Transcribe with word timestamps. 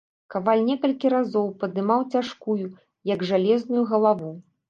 Каваль 0.35 0.61
некалькі 0.69 1.11
разоў 1.13 1.51
падымаў 1.63 2.01
цяжкую, 2.15 2.65
як 3.13 3.27
жалезную, 3.33 3.85
галаву. 3.93 4.35